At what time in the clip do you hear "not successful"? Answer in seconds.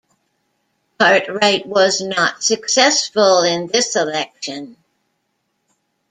2.01-3.43